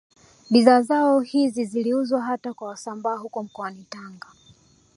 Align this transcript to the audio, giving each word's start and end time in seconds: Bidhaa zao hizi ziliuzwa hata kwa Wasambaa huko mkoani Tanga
Bidhaa 0.49 0.81
zao 0.81 1.19
hizi 1.19 1.65
ziliuzwa 1.65 2.21
hata 2.21 2.53
kwa 2.53 2.67
Wasambaa 2.67 3.15
huko 3.17 3.43
mkoani 3.43 3.85
Tanga 3.89 4.27